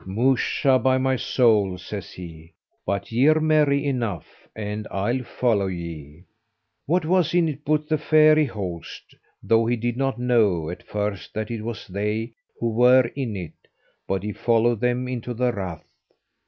"Musha, 0.03 0.79
by 0.79 0.97
my 0.97 1.15
soul," 1.15 1.77
says 1.77 2.13
he, 2.13 2.55
"but 2.87 3.11
ye're 3.11 3.39
merry 3.39 3.85
enough, 3.85 4.47
and 4.55 4.87
I'll 4.89 5.23
follow 5.23 5.67
ye." 5.67 6.23
What 6.87 7.05
was 7.05 7.35
in 7.35 7.47
it 7.47 7.59
but 7.63 7.87
the 7.87 7.99
fairy 7.99 8.45
host, 8.45 9.13
though 9.43 9.67
he 9.67 9.75
did 9.75 9.97
not 9.97 10.17
know 10.17 10.71
at 10.71 10.81
first 10.81 11.35
that 11.35 11.51
it 11.51 11.61
was 11.63 11.85
they 11.85 12.33
who 12.59 12.69
were 12.71 13.11
in 13.15 13.35
it, 13.35 13.53
but 14.07 14.23
he 14.23 14.33
followed 14.33 14.79
them 14.79 15.07
into 15.07 15.35
the 15.35 15.53
rath. 15.53 15.85